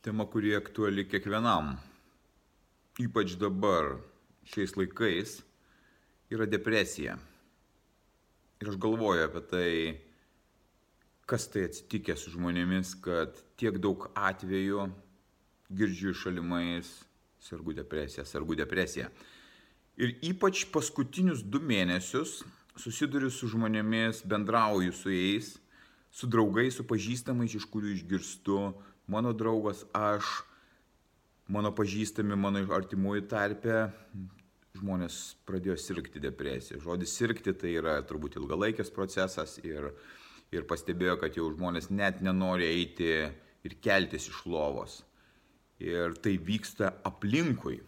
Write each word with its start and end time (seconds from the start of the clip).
Tema, 0.00 0.24
kuri 0.24 0.54
aktuali 0.56 1.02
kiekvienam, 1.04 1.74
ypač 3.04 3.34
dabar, 3.36 3.98
šiais 4.48 4.72
laikais, 4.72 5.34
yra 6.32 6.46
depresija. 6.48 7.18
Ir 8.64 8.70
aš 8.72 8.78
galvoju 8.80 9.26
apie 9.26 9.42
tai, 9.50 9.74
kas 11.28 11.44
tai 11.52 11.66
atsitikė 11.68 12.16
su 12.16 12.32
žmonėmis, 12.32 12.94
kad 13.04 13.44
tiek 13.60 13.76
daug 13.76 14.08
atvejų 14.16 14.88
girdžiu 15.68 16.16
šalimais 16.16 16.88
sergu 17.44 17.76
depresija, 17.76 18.24
sergu 18.24 18.56
depresija. 18.56 19.12
Ir 20.00 20.16
ypač 20.32 20.64
paskutinius 20.72 21.44
du 21.44 21.60
mėnesius 21.60 22.38
susiduriu 22.80 23.28
su 23.28 23.52
žmonėmis, 23.52 24.24
bendrauju 24.24 24.96
su 24.96 25.12
jais, 25.12 25.58
su 26.08 26.24
draugais, 26.24 26.80
su 26.80 26.88
pažįstamais, 26.88 27.52
iš 27.52 27.68
kurių 27.68 27.98
išgirstu, 27.98 28.70
mano 29.10 29.32
draugas, 29.34 29.82
aš, 29.96 30.24
mano 31.50 31.72
pažįstami, 31.74 32.38
mano 32.38 32.62
artimųjų 32.76 33.26
tarpe, 33.30 33.88
žmonės 34.78 35.18
pradėjo 35.48 35.76
sirgti 35.80 36.22
depresiją. 36.22 36.78
Žodis 36.84 37.14
sirgti 37.18 37.54
tai 37.58 37.74
yra 37.80 37.98
turbūt 38.06 38.38
ilgalaikis 38.38 38.92
procesas 38.94 39.58
ir, 39.64 39.90
ir 40.54 40.66
pastebėjo, 40.70 41.18
kad 41.20 41.36
jau 41.36 41.50
žmonės 41.50 41.90
net 41.90 42.22
nenori 42.22 42.68
eiti 42.68 43.10
ir 43.66 43.76
keltis 43.82 44.30
iš 44.30 44.44
lovos. 44.46 45.00
Ir 45.82 46.14
tai 46.22 46.36
vyksta 46.38 46.94
aplinkui. 47.08 47.80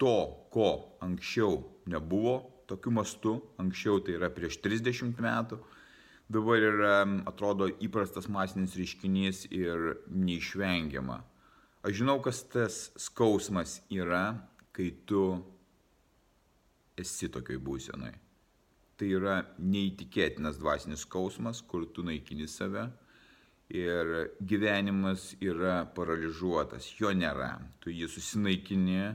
To, 0.00 0.16
ko 0.52 0.70
anksčiau 1.04 1.60
nebuvo, 1.92 2.38
tokiu 2.68 2.92
mastu, 2.94 3.34
anksčiau 3.60 4.00
tai 4.04 4.16
yra 4.16 4.30
prieš 4.32 4.60
30 4.64 5.20
metų, 5.20 5.58
dabar 6.30 6.62
yra, 6.62 6.94
atrodo, 7.26 7.68
įprastas 7.82 8.28
masinis 8.30 8.76
reiškinys 8.78 9.46
ir 9.50 9.96
neišvengiama. 10.06 11.20
Aš 11.82 12.00
žinau, 12.02 12.18
kas 12.22 12.42
tas 12.52 12.80
skausmas 13.00 13.80
yra, 13.90 14.38
kai 14.76 14.90
tu 15.08 15.24
esi 17.00 17.30
tokioj 17.32 17.60
būsenoj. 17.64 18.12
Tai 19.00 19.08
yra 19.16 19.36
neįtikėtinas 19.58 20.60
dvasinis 20.60 21.06
skausmas, 21.06 21.62
kur 21.64 21.88
tu 21.88 22.04
naikini 22.04 22.48
save 22.48 22.90
ir 23.70 24.30
gyvenimas 24.42 25.30
yra 25.40 25.84
paralyžiuotas, 25.94 26.90
jo 26.98 27.12
nėra. 27.14 27.54
Tu 27.80 27.94
jį 27.94 28.10
susinaikini 28.10 29.14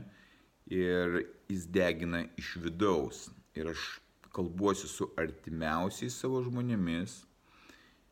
ir 0.72 1.20
jis 1.48 1.68
degina 1.70 2.24
iš 2.40 2.56
vidaus. 2.64 3.26
Ir 3.56 3.70
aš 3.72 3.84
kalbuosi 4.36 4.88
su 4.90 5.08
artimiausiais 5.16 6.16
savo 6.20 6.42
žmonėmis, 6.44 7.22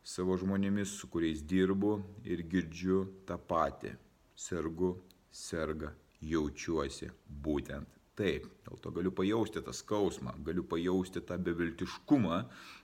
savo 0.04 0.36
žmonėmis, 0.40 0.96
su 0.98 1.08
kuriais 1.12 1.42
dirbu 1.44 1.98
ir 2.28 2.44
girdžiu 2.48 3.02
tą 3.28 3.36
patį. 3.50 3.94
Sergu, 4.34 4.94
serga, 5.30 5.92
jaučiuosi 6.24 7.10
būtent 7.44 7.90
taip. 8.18 8.46
Dėl 8.66 8.80
to 8.82 8.92
galiu 8.94 9.12
pajausti 9.14 9.62
tą 9.64 9.74
skausmą, 9.74 10.34
galiu 10.46 10.64
pajausti 10.66 11.22
tą 11.26 11.38
beviltiškumą, 11.46 12.40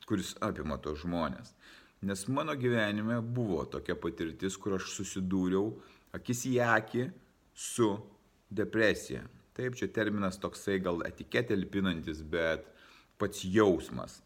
kuris 0.08 0.34
apima 0.45 0.78
tos 0.83 1.02
žmonės. 1.05 1.55
Nes 2.07 2.24
mano 2.33 2.55
gyvenime 2.57 3.20
buvo 3.20 3.64
tokia 3.68 3.96
patirtis, 4.01 4.57
kur 4.57 4.78
aš 4.78 4.89
susidūriau 4.95 5.74
akis 6.17 6.46
į 6.48 6.57
akį 6.64 7.07
su 7.55 7.90
depresija. 8.51 9.27
Taip, 9.57 9.77
čia 9.77 9.90
terminas 9.92 10.39
toksai 10.40 10.78
gal 10.80 11.02
etiketė 11.05 11.58
lipinantis, 11.58 12.22
bet 12.24 12.64
pats 13.20 13.45
jausmas. 13.45 14.20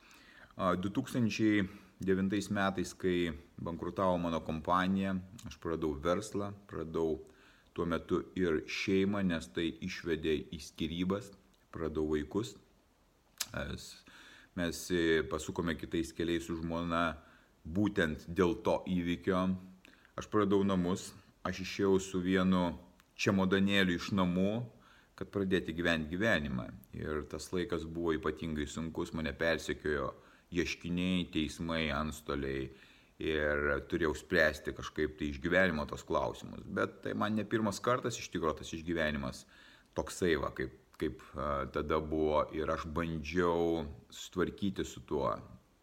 2009 0.56 2.50
metais, 2.54 2.94
kai 2.94 3.32
bankrutavo 3.58 4.18
mano 4.22 4.40
kompanija, 4.46 5.16
aš 5.48 5.58
pradėjau 5.62 5.98
verslą, 6.04 6.52
pradėjau 6.70 7.18
tuo 7.74 7.86
metu 7.90 8.22
ir 8.38 8.62
šeimą, 8.70 9.24
nes 9.26 9.50
tai 9.50 9.72
išvedė 9.82 10.36
į 10.54 10.60
skirybas, 10.62 11.32
pradėjau 11.74 12.06
vaikus. 12.14 12.54
Mes 14.54 14.80
pasukome 15.30 15.74
kitais 15.74 16.14
keliais 16.14 16.46
su 16.46 16.54
žmona 16.60 17.16
būtent 17.66 18.28
dėl 18.28 18.54
to 18.62 18.78
įvykio. 18.86 19.42
Aš 20.14 20.30
pradėjau 20.30 20.62
namus, 20.68 21.10
aš 21.42 21.64
išėjau 21.64 21.98
su 21.98 22.22
vienu 22.22 22.68
čemodanėliu 23.18 23.98
iš 23.98 24.12
namų, 24.14 24.62
kad 25.18 25.30
pradėti 25.34 25.74
gyventi 25.76 26.14
gyvenimą. 26.14 26.68
Ir 26.98 27.24
tas 27.30 27.46
laikas 27.54 27.86
buvo 27.86 28.14
ypatingai 28.16 28.66
sunkus, 28.70 29.12
mane 29.14 29.34
persekiojo 29.36 30.10
ieškiniai, 30.54 31.28
teismai, 31.34 31.88
antstoliai 31.94 32.68
ir 33.22 33.68
turėjau 33.90 34.14
spręsti 34.18 34.74
kažkaip 34.74 35.18
tai 35.18 35.30
išgyvenimo 35.30 35.86
tos 35.90 36.02
klausimus. 36.06 36.64
Bet 36.66 37.00
tai 37.04 37.14
man 37.18 37.38
ne 37.38 37.46
pirmas 37.46 37.78
kartas 37.82 38.18
iš 38.18 38.30
tikrųjų 38.34 38.58
tas 38.62 38.72
išgyvenimas 38.74 39.44
toksai 39.94 40.34
va, 40.42 40.50
kaip, 40.56 40.74
kaip 40.98 41.22
tada 41.74 42.00
buvo 42.02 42.42
ir 42.54 42.70
aš 42.74 42.88
bandžiau 42.96 43.84
sutvarkyti 44.10 44.86
su 44.86 45.04
tuo. 45.06 45.30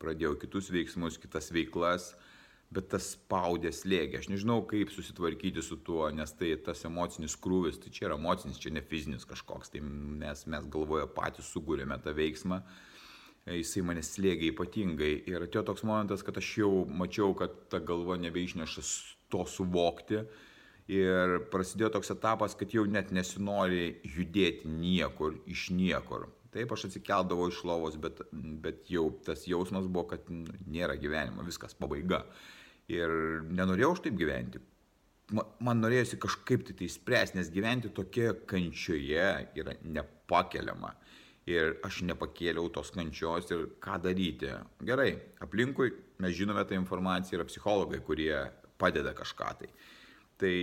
Pradėjau 0.02 0.34
kitus 0.42 0.72
veiksmus, 0.74 1.20
kitas 1.22 1.52
veiklas, 1.54 2.12
uh, 2.12 2.31
bet 2.72 2.88
tas 2.94 3.10
spaudė 3.18 3.72
slėgė. 3.76 4.22
Aš 4.22 4.30
nežinau, 4.32 4.62
kaip 4.68 4.94
susitvarkyti 4.96 5.64
su 5.66 5.78
tuo, 5.84 6.06
nes 6.16 6.32
tai 6.40 6.54
tas 6.64 6.86
emocinis 6.88 7.36
krūvis, 7.44 7.82
tai 7.84 7.92
čia 7.92 8.08
yra 8.08 8.20
emocinis, 8.20 8.60
čia 8.64 8.72
ne 8.72 8.84
fizinis 8.86 9.28
kažkoks, 9.28 9.74
tai 9.74 9.84
mes, 9.84 10.46
mes 10.48 10.70
galvoje 10.72 11.10
patys 11.12 11.52
sugūrėme 11.52 12.00
tą 12.04 12.16
veiksmą, 12.16 12.62
jisai 13.52 13.84
mane 13.88 14.04
slėgė 14.06 14.54
ypatingai. 14.54 15.12
Ir 15.28 15.48
atėjo 15.48 15.66
toks 15.72 15.84
momentas, 15.88 16.24
kad 16.24 16.40
aš 16.40 16.54
jau 16.62 16.72
mačiau, 16.88 17.36
kad 17.38 17.58
ta 17.74 17.82
galva 17.84 18.16
nebeišneša 18.22 18.86
to 19.32 19.44
suvokti. 19.50 20.24
Ir 20.92 21.38
prasidėjo 21.52 21.92
toks 21.98 22.12
etapas, 22.16 22.56
kad 22.58 22.72
jau 22.76 22.86
net 22.90 23.12
nesinori 23.16 24.00
judėti 24.16 24.72
niekur, 24.72 25.38
iš 25.48 25.70
niekur. 25.76 26.30
Taip, 26.52 26.72
aš 26.76 26.90
atsikeldavau 26.90 27.48
iš 27.48 27.62
lovos, 27.68 27.96
bet, 28.00 28.20
bet 28.64 28.90
jau 28.92 29.06
tas 29.24 29.46
jausmas 29.48 29.86
buvo, 29.88 30.10
kad 30.12 30.26
nėra 30.32 30.98
gyvenimo, 31.00 31.46
viskas 31.48 31.78
pabaiga. 31.78 32.26
Ir 32.90 33.12
nenorėjau 33.52 33.94
aš 33.96 34.04
taip 34.08 34.18
gyventi. 34.20 34.62
Man 35.32 35.80
norėjosi 35.80 36.20
kažkaip 36.20 36.66
tai 36.68 36.76
tai 36.80 36.90
spręsti, 36.92 37.38
nes 37.40 37.52
gyventi 37.54 37.92
tokia 37.96 38.34
kančioje 38.48 39.28
yra 39.56 39.78
nepakeliama. 39.84 40.92
Ir 41.50 41.78
aš 41.88 42.02
nepakėliau 42.06 42.70
tos 42.74 42.92
kančios 42.94 43.48
ir 43.54 43.64
ką 43.82 43.98
daryti. 44.04 44.52
Gerai, 44.86 45.14
aplinkui 45.42 45.94
mes 46.22 46.36
žinome 46.38 46.66
tą 46.68 46.76
informaciją, 46.78 47.40
yra 47.40 47.48
psichologai, 47.48 48.02
kurie 48.06 48.36
padeda 48.82 49.16
kažką 49.18 49.54
tai. 49.62 49.72
Tai 50.42 50.58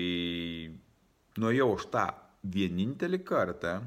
nuėjau 1.43 1.73
aš 1.79 1.89
tą 1.95 2.05
vienintelį 2.45 3.23
kartą 3.27 3.79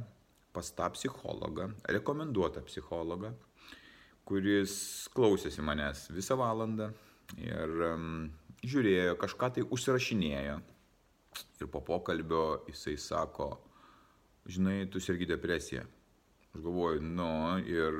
pas 0.51 0.73
tą 0.75 0.89
psichologą, 0.95 1.69
rekomenduotą 1.87 2.63
psichologą, 2.67 3.31
kuris 4.27 4.73
klausėsi 5.15 5.63
manęs 5.63 6.09
visą 6.11 6.35
valandą 6.39 6.91
ir 7.39 7.71
žiūrėjo, 8.65 9.15
kažką 9.21 9.51
tai 9.55 9.63
užsirašinėjo. 9.63 10.59
Ir 11.61 11.69
po 11.71 11.79
pokalbio 11.85 12.65
jisai 12.67 12.97
sako, 12.99 13.53
žinai, 14.49 14.89
tu 14.91 14.99
sergi 14.99 15.29
depresiją. 15.29 15.85
Aš 16.51 16.65
galvoju, 16.65 17.03
nu 17.05 17.31
ir 17.63 17.97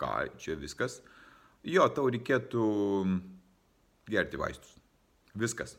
ką, 0.00 0.12
čia 0.36 0.58
viskas. 0.60 0.98
Jo, 1.64 1.86
tau 1.88 2.10
reikėtų 2.12 2.64
gerti 4.12 4.40
vaistus. 4.40 4.74
Viskas. 5.34 5.78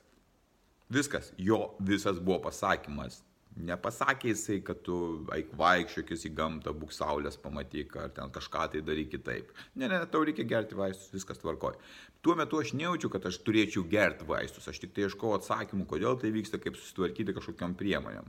Viskas. 0.90 1.32
Jo 1.38 1.76
visas 1.80 2.18
buvo 2.20 2.40
pasakymas. 2.48 3.22
Nepasakė 3.56 4.34
jisai, 4.34 4.58
kad 4.68 4.82
tu 4.84 4.98
eik 5.32 5.54
vaikščiokis 5.56 6.26
į 6.28 6.32
gamtą, 6.36 6.74
būk 6.76 6.92
saulės 6.92 7.38
pamatyk, 7.40 7.94
ar 8.04 8.12
ten 8.12 8.34
kažką 8.36 8.66
tai 8.74 8.82
daryk 8.84 9.14
kitaip. 9.14 9.54
Ne, 9.80 9.88
ne, 9.88 10.02
tau 10.12 10.26
reikia 10.28 10.44
gerti 10.50 10.76
vaistus, 10.76 11.14
viskas 11.14 11.40
tvarkoj. 11.40 11.78
Tuo 12.26 12.36
metu 12.36 12.60
aš 12.60 12.74
nejaučiu, 12.76 13.08
kad 13.14 13.24
aš 13.30 13.40
turėčiau 13.48 13.86
gerti 13.88 14.28
vaistus, 14.28 14.68
aš 14.68 14.82
tik 14.84 14.92
tai 14.92 15.08
ieškau 15.08 15.32
atsakymų, 15.38 15.88
kodėl 15.88 16.20
tai 16.20 16.34
vyksta, 16.36 16.60
kaip 16.60 16.76
susitvarkyti 16.76 17.38
kažkokiam 17.38 17.78
priemonėm. 17.80 18.28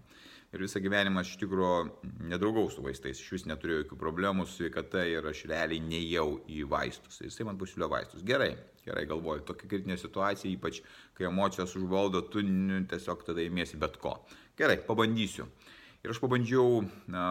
Ir 0.54 0.62
visą 0.62 0.78
gyvenimą 0.78 1.24
aš 1.24 1.32
iš 1.32 1.40
tikrųjų 1.42 2.20
nedraugau 2.30 2.68
su 2.70 2.84
vaistais, 2.84 3.18
iš 3.18 3.32
vis 3.34 3.48
neturėjau 3.50 3.82
jokių 3.82 3.98
problemų 3.98 4.46
su 4.46 4.60
sveikata 4.60 5.02
ir 5.10 5.26
aš 5.26 5.42
realiai 5.50 5.82
nejau 5.82 6.38
į 6.46 6.62
vaistus. 6.70 7.18
Jisai 7.24 7.48
man 7.48 7.58
pasiūlė 7.58 7.90
vaistus. 7.90 8.22
Gerai, 8.26 8.52
gerai 8.86 9.08
galvoju, 9.10 9.42
tokia 9.48 9.72
kritinė 9.72 9.98
situacija, 9.98 10.52
ypač 10.54 10.84
kai 11.18 11.26
emocijos 11.26 11.74
užvaldo, 11.80 12.22
tu 12.30 12.46
nu, 12.46 12.78
tiesiog 12.88 13.26
tada 13.26 13.42
įmėsi 13.42 13.80
bet 13.82 13.98
ko. 13.98 14.20
Gerai, 14.56 14.78
pabandysiu. 14.80 15.44
Ir 16.00 16.14
aš 16.14 16.18
pabandžiau 16.22 16.78
a, 17.12 17.24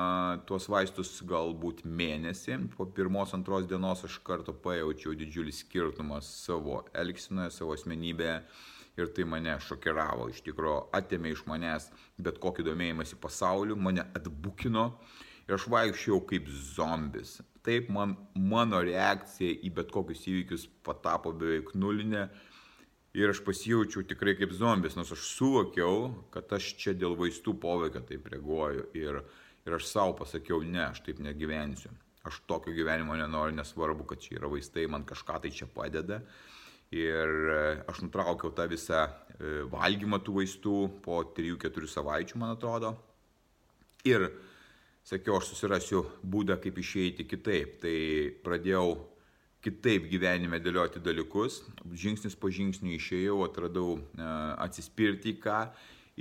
tuos 0.45 0.67
vaistus 0.69 1.09
galbūt 1.25 1.79
mėnesį. 1.81 2.59
Po 2.75 2.85
pirmos, 2.85 3.31
antros 3.33 3.65
dienos 3.65 4.03
aš 4.05 4.19
karto 4.27 4.53
pajaučiau 4.61 5.15
didžiulį 5.17 5.55
skirtumą 5.57 6.19
savo 6.21 6.83
elgsinoje, 6.93 7.55
savo 7.55 7.73
asmenybėje. 7.73 8.35
Ir 9.01 9.09
tai 9.17 9.25
mane 9.25 9.57
šokiravo, 9.57 10.29
iš 10.29 10.43
tikrųjų 10.45 10.77
atėmė 10.99 11.33
iš 11.33 11.41
manęs 11.49 11.89
bet 12.21 12.37
kokį 12.43 12.67
domėjimąsi 12.69 13.17
pasauliu, 13.23 13.73
mane 13.75 14.05
atbukino 14.15 14.85
ir 15.47 15.57
aš 15.57 15.65
vaikščiau 15.73 16.21
kaip 16.29 16.53
zombis. 16.75 17.39
Taip 17.65 17.89
man, 17.89 18.13
mano 18.37 18.85
reakcija 18.85 19.63
į 19.65 19.73
bet 19.81 19.89
kokius 19.97 20.27
įvykius 20.29 20.69
patapo 20.85 21.33
beveik 21.33 21.73
nulinė 21.73 22.29
Ir 23.15 23.31
aš 23.31 23.39
pasijaučiau 23.47 24.03
tikrai 24.03 24.33
kaip 24.35 24.51
zombis, 24.51 24.97
nors 24.97 25.13
aš 25.15 25.29
suvokiau, 25.37 26.09
kad 26.33 26.49
aš 26.57 26.73
čia 26.81 26.91
dėl 26.99 27.13
vaistų 27.15 27.53
poveikio 27.63 28.01
taip 28.03 28.25
reaguoju. 28.27 28.89
Ir, 28.99 29.21
ir 29.63 29.75
aš 29.77 29.87
savo 29.87 30.17
pasakiau, 30.19 30.59
ne, 30.67 30.81
aš 30.89 30.99
taip 31.05 31.21
negyvensiu. 31.23 31.93
Aš 32.27 32.41
tokio 32.49 32.73
gyvenimo 32.75 33.15
nenoriu, 33.15 33.55
nesvarbu, 33.55 34.03
kad 34.09 34.19
čia 34.19 34.41
yra 34.41 34.49
vaistai, 34.51 34.83
man 34.91 35.05
kažką 35.07 35.39
tai 35.45 35.53
čia 35.55 35.69
padeda. 35.71 36.19
Ir 36.91 37.31
e, 37.53 37.61
aš 37.87 38.03
nutraukiau 38.03 38.51
tą 38.57 38.67
visą 38.67 39.05
e, 39.05 39.63
valgymą 39.71 40.19
tų 40.25 40.35
vaistų 40.41 40.75
po 41.05 41.21
3-4 41.37 41.91
savaičių, 41.95 42.41
man 42.41 42.57
atrodo. 42.57 42.97
Ir 44.03 44.27
sakiau, 45.07 45.39
aš 45.39 45.53
susirasiu 45.53 46.03
būdą, 46.19 46.59
kaip 46.59 46.83
išeiti 46.83 47.23
kitaip. 47.31 47.79
Tai 47.85 47.95
pradėjau 48.43 48.89
kitaip 49.65 50.05
gyvenime 50.11 50.59
dėlioti 50.61 51.01
dalykus. 51.01 51.63
Žingsnis 51.97 52.37
po 52.37 52.51
žingsnio 52.53 52.93
išėjau, 52.99 53.41
atradau 53.47 53.97
e, 53.97 54.25
atsispirti 54.65 55.33
į 55.33 55.39
ką 55.41 55.59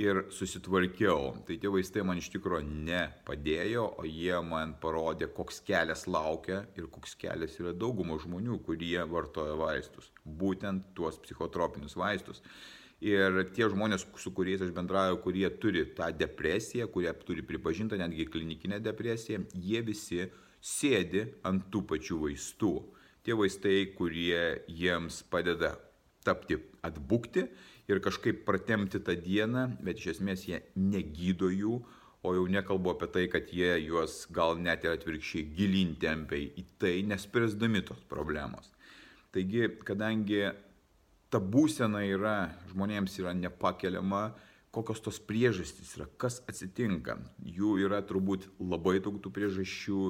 ir 0.01 0.25
susitvarkiau. 0.35 1.35
Tai 1.47 1.57
tie 1.61 1.71
vaistai 1.71 2.05
man 2.07 2.19
iš 2.19 2.31
tikrųjų 2.35 2.65
nepadėjo, 2.89 3.85
o 4.01 4.07
jie 4.09 4.39
man 4.47 4.75
parodė, 4.83 5.29
koks 5.37 5.61
kelias 5.67 6.07
laukia 6.11 6.65
ir 6.79 6.89
koks 6.91 7.15
kelias 7.21 7.59
yra 7.61 7.75
daugumo 7.77 8.17
žmonių, 8.23 8.59
kurie 8.67 8.99
vartoja 9.11 9.59
vaistus. 9.61 10.11
Būtent 10.25 10.95
tuos 10.97 11.21
psichotropinius 11.23 11.99
vaistus. 12.01 12.43
Ir 13.05 13.43
tie 13.53 13.69
žmonės, 13.69 14.07
su 14.17 14.33
kuriais 14.33 14.63
aš 14.65 14.73
bendrauju, 14.73 15.21
kurie 15.21 15.45
turi 15.61 15.85
tą 15.99 16.09
depresiją, 16.17 16.89
kurie 16.89 17.13
turi 17.27 17.45
pripažintą 17.45 17.99
netgi 18.01 18.25
klinikinę 18.33 18.81
depresiją, 18.81 19.45
jie 19.53 19.83
visi 19.85 20.25
sėdi 20.65 21.27
ant 21.45 21.69
tų 21.71 21.85
pačių 21.91 22.23
vaistų 22.23 22.75
tie 23.25 23.37
vaistai, 23.37 23.89
kurie 23.97 24.61
jiems 24.69 25.23
padeda 25.33 25.75
tapti 26.25 26.59
atbukti 26.85 27.47
ir 27.89 28.01
kažkaip 28.05 28.45
pratemti 28.47 29.01
tą 29.05 29.17
dieną, 29.21 29.67
bet 29.85 30.01
iš 30.01 30.17
esmės 30.17 30.47
jie 30.49 30.61
negydo 30.77 31.51
jų, 31.53 31.79
o 32.25 32.33
jau 32.33 32.45
nekalbu 32.49 32.95
apie 32.95 33.09
tai, 33.13 33.25
kad 33.33 33.51
jie 33.53 33.75
juos 33.85 34.23
gal 34.33 34.57
net 34.57 34.85
ir 34.87 34.95
atvirkščiai 34.95 35.51
gilin 35.57 35.93
tempia 36.01 36.41
į 36.41 36.65
tai, 36.81 36.95
nespręsdami 37.05 37.85
tos 37.85 38.01
problemos. 38.09 38.71
Taigi, 39.35 39.67
kadangi 39.85 40.47
ta 41.29 41.41
būsena 41.43 42.05
yra, 42.09 42.49
žmonėms 42.71 43.19
yra 43.21 43.35
nepakeliama, 43.37 44.31
kokios 44.75 45.01
tos 45.05 45.21
priežastys 45.23 45.95
yra, 45.99 46.07
kas 46.21 46.41
atsitinka. 46.51 47.17
Jų 47.47 47.77
yra 47.87 48.01
turbūt 48.07 48.49
labai 48.59 48.99
daug 49.05 49.21
tų 49.23 49.33
priežasčių, 49.35 50.01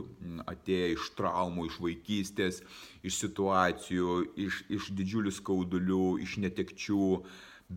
atėję 0.51 0.93
iš 0.97 1.11
traumų, 1.19 1.69
iš 1.69 1.81
vaikystės, 1.85 2.61
iš 3.05 3.21
situacijų, 3.23 4.21
iš, 4.47 4.63
iš 4.73 4.93
didžiulių 4.97 5.35
skaudulių, 5.37 6.05
iš 6.25 6.39
netekčių, 6.45 7.09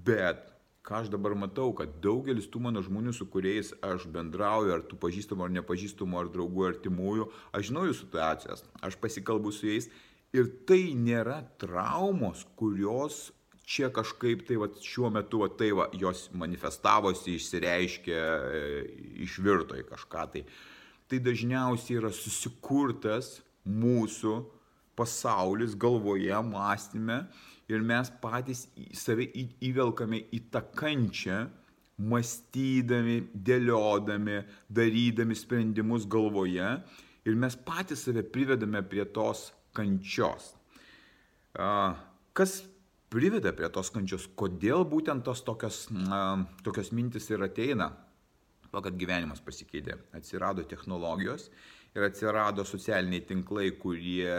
bet 0.08 0.48
ką 0.88 1.02
aš 1.04 1.10
dabar 1.12 1.36
matau, 1.36 1.74
kad 1.76 1.98
daugelis 2.04 2.48
tų 2.48 2.62
mano 2.64 2.82
žmonių, 2.84 3.12
su 3.16 3.28
kuriais 3.28 3.74
aš 3.84 4.08
bendrauju, 4.12 4.72
ar 4.72 4.86
tų 4.88 5.00
pažįstamų, 5.02 5.48
ar 5.48 5.56
nepažįstamų, 5.60 6.22
ar 6.22 6.30
draugų, 6.32 6.68
ar 6.70 6.78
timųjų, 6.84 7.28
aš 7.52 7.72
žinau 7.72 7.84
jų 7.90 7.98
situacijas, 8.00 8.64
aš 8.80 8.96
pasikalbu 9.04 9.52
su 9.52 9.68
jais 9.68 9.90
ir 10.36 10.48
tai 10.70 10.96
nėra 10.96 11.42
traumos, 11.60 12.46
kurios 12.60 13.28
čia 13.68 13.90
kažkaip 13.92 14.46
tai 14.48 14.58
vat, 14.62 14.80
šiuo 14.80 15.12
metu 15.12 15.42
vat, 15.44 15.58
tai 15.60 15.74
va, 15.76 15.90
jos 16.00 16.28
manifestavosi, 16.40 17.36
išsireiškė, 17.36 18.16
e, 18.16 18.62
išvirto 19.28 19.76
į 19.76 19.84
kažką 19.90 20.24
tai. 20.34 20.46
Tai 21.08 21.20
dažniausiai 21.24 22.00
yra 22.00 22.12
susikurtas 22.16 23.42
mūsų 23.68 24.40
pasaulis 24.98 25.76
galvoje, 25.76 26.34
mąstyme 26.48 27.22
ir 27.68 27.84
mes 27.84 28.12
patys 28.24 28.66
save 28.96 29.28
įvelkame 29.36 30.24
į 30.34 30.42
tą 30.52 30.64
kančią, 30.80 31.46
mąstydami, 31.98 33.20
dėliodami, 33.34 34.42
darydami 34.70 35.36
sprendimus 35.36 36.06
galvoje 36.08 36.72
ir 37.28 37.36
mes 37.36 37.58
patys 37.68 38.06
save 38.08 38.24
privedame 38.32 38.84
prie 38.88 39.04
tos 39.12 39.50
kančios. 39.76 40.54
Kas 42.38 42.60
priveda 43.14 43.54
prie 43.56 43.70
tos 43.74 43.92
kančios, 43.94 44.28
kodėl 44.40 44.86
būtent 44.90 45.26
tos 45.28 45.44
tokios, 45.48 45.88
na, 45.94 46.48
tokios 46.66 46.92
mintis 46.96 47.30
ir 47.32 47.46
ateina. 47.46 47.92
To, 48.68 48.82
kad 48.84 48.98
gyvenimas 49.00 49.40
pasikeitė. 49.42 49.96
Atsirado 50.18 50.66
technologijos 50.68 51.48
ir 51.96 52.04
atsirado 52.04 52.66
socialiniai 52.68 53.24
tinklai, 53.26 53.72
kurie 53.80 54.34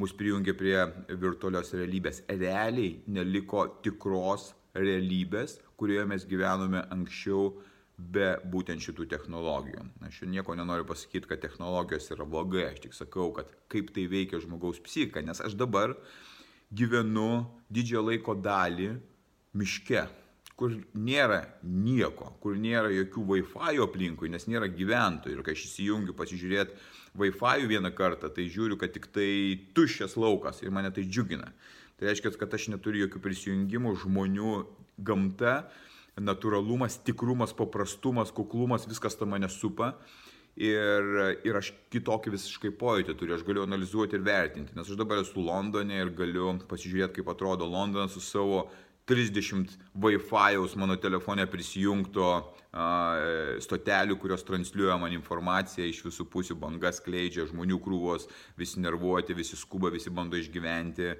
mus 0.00 0.12
prijungė 0.16 0.54
prie 0.56 0.76
virtualios 1.10 1.72
realybės. 1.74 2.22
Realiai 2.30 3.00
neliko 3.10 3.66
tikros 3.84 4.52
realybės, 4.76 5.58
kurioje 5.80 6.06
mes 6.12 6.26
gyvenome 6.28 6.84
anksčiau 6.94 7.56
be 7.96 8.34
būtent 8.52 8.84
šitų 8.84 9.06
technologijų. 9.08 9.82
Aš 10.04 10.20
čia 10.20 10.30
nieko 10.30 10.54
nenoriu 10.56 10.84
pasakyti, 10.88 11.30
kad 11.30 11.40
technologijos 11.40 12.10
yra 12.12 12.26
blogai, 12.28 12.66
aš 12.68 12.82
tik 12.84 12.96
sakau, 12.96 13.30
kad 13.36 13.50
kaip 13.72 13.92
tai 13.96 14.04
veikia 14.12 14.40
žmogaus 14.42 14.82
psichika, 14.84 15.24
nes 15.24 15.40
aš 15.40 15.56
dabar 15.56 15.96
gyvenu 16.74 17.46
didžiąją 17.70 18.04
laiko 18.10 18.34
dalį 18.38 18.90
miške, 19.56 20.06
kur 20.56 20.72
nėra 20.96 21.42
nieko, 21.62 22.30
kur 22.40 22.56
nėra 22.56 22.90
jokių 22.94 23.24
Wi-Fi 23.30 23.80
aplinkui, 23.84 24.30
nes 24.32 24.46
nėra 24.48 24.68
gyventojų. 24.72 25.36
Ir 25.36 25.44
kai 25.44 25.56
aš 25.56 25.66
įsijungiu 25.68 26.16
pasižiūrėti 26.16 26.76
Wi-Fi 27.20 27.66
vieną 27.68 27.92
kartą, 27.96 28.30
tai 28.32 28.48
žiūriu, 28.52 28.78
kad 28.80 28.94
tik 28.94 29.10
tai 29.12 29.28
tuščias 29.76 30.16
laukas 30.20 30.62
ir 30.64 30.72
mane 30.72 30.92
tai 30.96 31.04
džiugina. 31.04 31.52
Tai 31.96 32.08
reiškia, 32.08 32.32
kad 32.40 32.52
aš 32.56 32.70
neturiu 32.72 33.06
jokių 33.06 33.22
prisijungimų, 33.24 33.94
žmonių, 34.02 34.54
gamta, 35.04 35.66
natūralumas, 36.16 36.98
tikrumas, 37.04 37.52
paprastumas, 37.56 38.32
kuklumas, 38.32 38.88
viskas 38.88 39.16
tą 39.16 39.28
mane 39.28 39.48
supa 39.52 39.94
ir, 40.56 41.12
ir 41.44 41.58
aš 41.58 41.70
kitokį 41.92 42.32
visiškai 42.34 42.72
pojūtį 42.80 43.14
turiu, 43.18 43.36
aš 43.36 43.44
galiu 43.46 43.66
analizuoti 43.66 44.16
ir 44.16 44.24
vertinti, 44.26 44.74
nes 44.76 44.88
aš 44.88 44.98
dabar 44.98 45.20
esu 45.22 45.44
Londone 45.44 46.00
ir 46.00 46.12
galiu 46.16 46.54
pasižiūrėti, 46.70 47.20
kaip 47.20 47.32
atrodo 47.32 47.68
Londonas 47.68 48.16
su 48.16 48.24
savo 48.24 48.66
30 49.06 49.76
Wi-Fi'aus 50.02 50.74
mano 50.80 50.96
telefone 50.98 51.44
prisijungto 51.46 52.24
a, 52.74 52.86
stotelių, 53.62 54.16
kurios 54.18 54.42
transliuoja 54.48 54.96
man 54.98 55.14
informaciją 55.14 55.86
iš 55.86 56.02
visų 56.08 56.26
pusių, 56.32 56.56
bangas 56.58 56.98
kleidžia, 57.04 57.46
žmonių 57.52 57.78
krūvos, 57.84 58.26
visi 58.58 58.82
nervuoti, 58.82 59.36
visi 59.38 59.58
skuba, 59.60 59.92
visi 59.94 60.10
bando 60.10 60.40
išgyventi, 60.40 61.12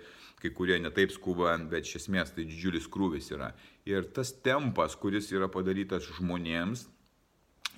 kai 0.42 0.50
kurie 0.56 0.80
netaip 0.82 1.14
skuba, 1.14 1.54
bet 1.70 1.86
iš 1.86 2.00
esmės 2.02 2.34
tai 2.34 2.48
didžiulis 2.48 2.90
krūvis 2.90 3.30
yra. 3.36 3.52
Ir 3.86 4.10
tas 4.16 4.34
tempas, 4.34 4.98
kuris 4.98 5.30
yra 5.32 5.46
padarytas 5.52 6.10
žmonėms 6.18 6.88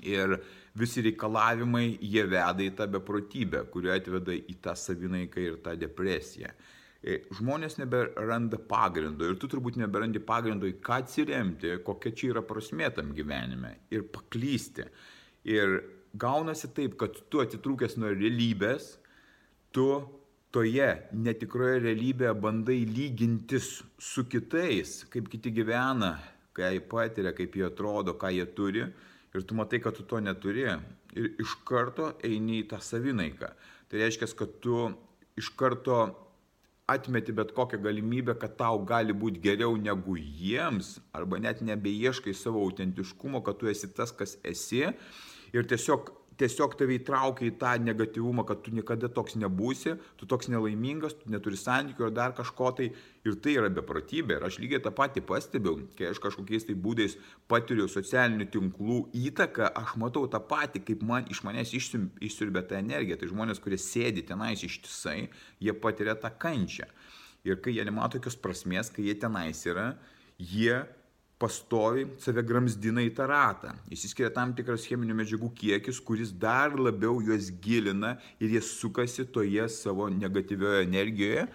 ir 0.08 0.38
visi 0.76 1.02
reikalavimai, 1.06 1.98
jie 2.02 2.24
veda 2.28 2.64
į 2.64 2.72
tą 2.78 2.88
beprotybę, 2.98 3.64
kuri 3.72 3.92
atveda 3.94 4.34
į 4.34 4.58
tą 4.64 4.74
savinaiką 4.76 5.44
ir 5.44 5.60
tą 5.64 5.74
depresiją. 5.78 6.50
E, 6.98 7.20
žmonės 7.38 7.78
neberanda 7.78 8.58
pagrindo 8.58 9.28
ir 9.28 9.36
tu 9.38 9.46
turbūt 9.50 9.78
neberandi 9.78 10.18
pagrindo 10.18 10.66
į 10.66 10.80
ką 10.82 10.98
atsiremti, 11.04 11.76
kokia 11.86 12.10
čia 12.10 12.32
yra 12.32 12.42
prasmė 12.42 12.90
tam 12.94 13.12
gyvenime 13.14 13.76
ir 13.94 14.08
paklysti. 14.10 14.88
Ir 15.46 15.78
gaunasi 16.18 16.72
taip, 16.74 16.96
kad 16.98 17.14
tu 17.30 17.42
atitrūkęs 17.44 17.94
nuo 18.02 18.10
realybės, 18.10 18.96
tu 19.70 19.86
toje 20.54 20.88
netikroje 21.12 21.84
realybėje 21.84 22.32
bandai 22.42 22.80
lygintis 22.88 23.78
su 24.00 24.24
kitais, 24.26 25.04
kaip 25.12 25.28
kiti 25.30 25.52
gyvena, 25.54 26.16
ką 26.56 26.72
jie 26.74 26.82
patiria, 26.90 27.34
kaip 27.36 27.54
jie 27.54 27.68
atrodo, 27.68 28.16
ką 28.18 28.32
jie 28.34 28.48
turi 28.56 28.88
ir 29.38 29.46
tu 29.48 29.56
matai, 29.58 29.80
kad 29.82 29.96
tu 29.96 30.04
to 30.06 30.20
neturi 30.20 30.66
ir 31.18 31.28
iš 31.40 31.56
karto 31.68 32.12
eini 32.24 32.62
į 32.62 32.68
tą 32.72 32.80
savinaiką. 32.84 33.52
Tai 33.88 34.00
reiškia, 34.02 34.28
kad 34.38 34.58
tu 34.64 34.88
iš 35.38 35.52
karto 35.58 36.00
atmeti 36.88 37.34
bet 37.36 37.52
kokią 37.56 37.80
galimybę, 37.84 38.34
kad 38.40 38.56
tau 38.60 38.80
gali 38.88 39.12
būti 39.12 39.42
geriau 39.44 39.76
negu 39.76 40.16
jiems, 40.16 40.96
arba 41.12 41.40
net 41.40 41.60
nebeieškai 41.64 42.32
savo 42.36 42.62
autentiškumo, 42.64 43.42
kad 43.44 43.60
tu 43.60 43.68
esi 43.68 43.90
tas, 43.92 44.12
kas 44.12 44.38
esi. 44.44 44.86
Ir 45.52 45.68
tiesiog 45.68 46.12
tiesiog 46.38 46.76
tave 46.78 46.96
įtraukia 46.98 47.48
į 47.48 47.54
tą 47.58 47.72
negatyvumą, 47.82 48.44
kad 48.46 48.62
tu 48.62 48.72
niekada 48.74 49.10
toks 49.10 49.34
nebūsi, 49.40 49.96
tu 50.20 50.28
toks 50.30 50.50
nelaimingas, 50.52 51.16
tu 51.18 51.30
neturi 51.32 51.58
santykių 51.58 52.08
ar 52.08 52.14
dar 52.14 52.34
kažko 52.38 52.72
tai. 52.78 52.90
Ir 53.28 53.34
tai 53.44 53.56
yra 53.58 53.68
beprotybė. 53.74 54.38
Ir 54.38 54.44
aš 54.46 54.56
lygiai 54.62 54.80
tą 54.80 54.92
patį 54.94 55.20
pastebiu, 55.28 55.74
kai 55.98 56.06
aš 56.08 56.20
kažkokiais 56.22 56.64
tai 56.64 56.76
būdais 56.78 57.18
patiriu 57.50 57.84
socialinių 57.90 58.46
tinklų 58.54 59.00
įtaką, 59.28 59.68
aš 59.76 59.96
matau 60.00 60.22
tą 60.32 60.40
patį, 60.40 60.80
kaip 60.86 61.02
man 61.04 61.26
iš 61.28 61.42
manęs 61.44 61.74
išsiurbė 61.76 62.62
tą 62.70 62.78
energiją. 62.80 63.18
Tai 63.20 63.28
žmonės, 63.34 63.60
kurie 63.60 63.76
sėdi 63.82 64.24
tenais 64.30 64.62
ištisai, 64.64 65.26
jie 65.60 65.74
patiria 65.76 66.16
tą 66.16 66.30
kančią. 66.40 66.88
Ir 67.44 67.60
kai 67.60 67.74
jie 67.76 67.84
nemato 67.84 68.16
tokios 68.16 68.38
prasmės, 68.40 68.88
kai 68.94 69.04
jie 69.10 69.18
tenais 69.20 69.60
yra, 69.68 69.90
jie 70.38 70.86
pastovi 71.38 72.06
save 72.18 72.42
gramzdina 72.46 73.02
į 73.06 73.12
tą 73.16 73.28
ratą. 73.30 73.72
Įsiskiria 73.94 74.30
tam 74.34 74.54
tikras 74.58 74.86
cheminių 74.90 75.16
medžiagų 75.20 75.52
kiekis, 75.58 76.00
kuris 76.02 76.32
dar 76.34 76.74
labiau 76.74 77.20
juos 77.22 77.52
gilina 77.62 78.16
ir 78.42 78.56
jie 78.56 78.62
sukasi 78.64 79.28
toje 79.32 79.68
savo 79.72 80.08
negatyvioje 80.10 80.86
energijoje. 80.88 81.46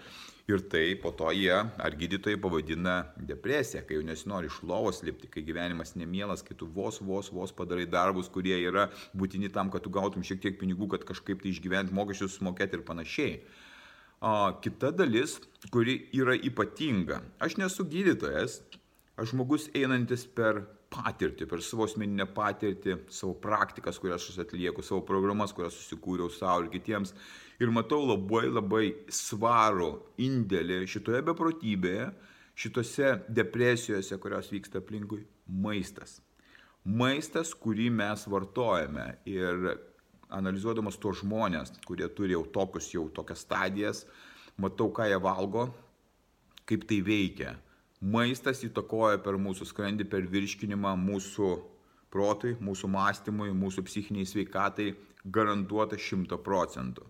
Ir 0.44 0.60
tai 0.68 0.90
po 1.00 1.08
to 1.16 1.30
jie, 1.32 1.54
ar 1.56 1.94
gydytojai 1.96 2.36
pavadina 2.36 2.98
depresija, 3.16 3.80
kai 3.80 3.96
jau 3.96 4.04
nesinori 4.04 4.50
iš 4.50 4.58
lovos 4.68 4.98
lipti, 5.00 5.30
kai 5.32 5.40
gyvenimas 5.40 5.94
nemielas, 5.96 6.42
kai 6.44 6.52
tu 6.60 6.68
vos, 6.68 6.98
vos, 7.00 7.30
vos 7.32 7.54
padarai 7.56 7.86
darbus, 7.88 8.28
kurie 8.28 8.58
yra 8.60 8.90
būtini 9.16 9.48
tam, 9.48 9.72
kad 9.72 9.86
tu 9.86 9.92
gautum 9.92 10.20
šiek 10.20 10.42
tiek 10.42 10.58
pinigų, 10.60 10.90
kad 10.92 11.08
kažkaip 11.08 11.40
tai 11.40 11.48
išgyventi 11.48 11.96
mokesčius, 11.96 12.36
sumokėti 12.36 12.76
ir 12.76 12.84
panašiai. 12.84 13.38
O 14.20 14.34
kita 14.60 14.92
dalis, 14.92 15.38
kuri 15.72 15.96
yra 16.12 16.36
ypatinga. 16.36 17.22
Aš 17.40 17.56
nesu 17.60 17.88
gydytojas, 17.88 18.60
žmogus 19.22 19.68
einantis 19.76 20.24
per 20.26 20.64
patirtį, 20.94 21.46
per 21.50 21.62
savo 21.62 21.86
asmeninę 21.88 22.26
patirtį, 22.34 22.96
savo 23.12 23.34
praktikas, 23.42 23.98
kurias 24.02 24.26
aš 24.30 24.40
atlieku, 24.44 24.82
savo 24.82 25.02
programas, 25.06 25.54
kurias 25.54 25.76
susikūriau 25.78 26.30
savo 26.32 26.64
ir 26.64 26.70
kitiems. 26.74 27.14
Ir 27.62 27.70
matau 27.74 28.00
labai 28.02 28.48
labai 28.50 28.84
svarų 29.12 29.90
indėlį 30.22 30.82
šitoje 30.90 31.22
beprotybėje, 31.30 32.08
šitose 32.58 33.16
depresijose, 33.34 34.18
kurios 34.22 34.50
vyksta 34.54 34.82
aplinkui- 34.82 35.24
maistas. 35.66 36.20
Maistas, 36.84 37.54
kurį 37.54 37.90
mes 37.90 38.26
vartojame. 38.26 39.16
Ir 39.26 39.78
analizuodamas 40.30 40.98
tuos 40.98 41.22
žmonės, 41.22 41.72
kurie 41.86 42.08
turi 42.08 42.34
jau 42.34 42.44
tokius, 42.44 42.92
jau 42.92 43.08
tokias 43.08 43.46
stadijas, 43.46 44.04
matau, 44.58 44.90
ką 44.92 45.06
jie 45.08 45.20
valgo, 45.20 45.72
kaip 46.66 46.86
tai 46.88 47.00
veikia 47.00 47.56
Maistas 48.00 48.64
įtakoja 48.66 49.20
per 49.22 49.38
mūsų 49.40 49.68
skrandį, 49.70 50.08
per 50.10 50.26
virškinimą 50.28 50.96
mūsų 50.98 51.50
protui, 52.10 52.56
mūsų 52.60 52.90
mąstymui, 52.90 53.52
mūsų 53.54 53.84
psichiniai 53.86 54.26
sveikatai 54.26 54.92
garantuota 55.24 55.96
100 55.98 56.38
procentų 56.44 57.06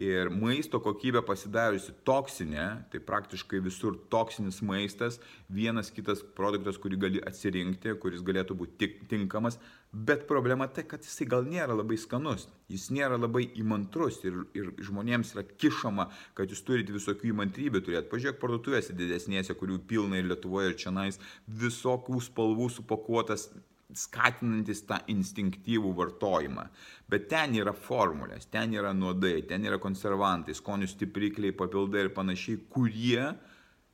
ir 0.00 0.30
maisto 0.32 0.80
kokybė 0.82 1.22
pasidariusi 1.26 1.92
toksinė, 2.08 2.66
tai 2.92 3.00
praktiškai 3.04 3.60
visur 3.64 3.96
toksinis 4.12 4.60
maistas, 4.66 5.18
vienas 5.48 5.90
kitas 5.94 6.22
produktas, 6.36 6.78
kurį 6.80 7.00
gali 7.04 7.22
atsirinkti, 7.26 7.96
kuris 8.02 8.24
galėtų 8.26 8.56
būti 8.60 8.90
tinkamas, 9.10 9.58
bet 9.92 10.26
problema 10.28 10.68
tai, 10.68 10.84
kad 10.88 11.04
jisai 11.04 11.26
gal 11.30 11.44
nėra 11.44 11.74
labai 11.76 11.98
skanus, 12.00 12.46
jis 12.70 12.88
nėra 12.94 13.18
labai 13.18 13.46
įmantrus 13.60 14.22
ir, 14.24 14.44
ir 14.56 14.70
žmonėms 14.78 15.34
yra 15.34 15.44
kišama, 15.50 16.08
kad 16.38 16.52
jūs 16.52 16.62
turite 16.66 16.94
visokių 16.94 17.32
įmantrybių 17.32 17.82
turėti. 17.84 18.10
Pažiūrėk, 18.12 18.38
parduotuvėse 18.42 18.96
didesnėse, 18.96 19.56
kurių 19.58 19.82
pilna 19.90 20.20
ir 20.20 20.30
Lietuvoje, 20.30 20.72
ir 20.72 20.78
čia 20.78 20.94
nais, 20.94 21.20
visokių 21.48 22.22
spalvų 22.30 22.70
supakuotas 22.76 23.50
skatinantis 23.96 24.84
tą 24.88 25.00
instinktyvų 25.10 25.92
vartojimą. 25.98 26.66
Bet 27.10 27.28
ten 27.32 27.56
yra 27.58 27.74
formulės, 27.74 28.46
ten 28.50 28.74
yra 28.76 28.92
nuodai, 28.96 29.40
ten 29.48 29.64
yra 29.66 29.80
konservantai, 29.82 30.54
skonių 30.54 30.88
stiprikliai, 30.90 31.56
papildai 31.56 32.06
ir 32.06 32.14
panašiai, 32.14 32.60
kurie 32.70 33.32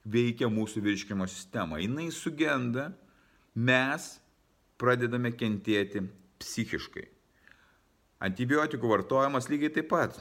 veikia 0.07 0.51
mūsų 0.53 0.85
virškimo 0.85 1.27
sistemą. 1.31 1.81
Jis 1.81 2.21
sugenda, 2.21 2.91
mes 3.55 4.15
pradedame 4.79 5.33
kentėti 5.33 6.05
psichiškai. 6.41 7.07
Antibiotikų 8.27 8.89
vartojimas 8.89 9.51
lygiai 9.53 9.73
taip 9.75 9.91
pat. 9.93 10.17